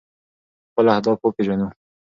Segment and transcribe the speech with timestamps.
[0.69, 1.67] خپل اهداف وپیژنو.